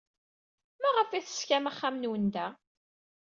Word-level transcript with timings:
Maɣef 0.81 1.09
ay 1.11 1.23
teṣkam 1.23 1.65
axxam-nwen 1.71 2.25
da? 2.33 2.47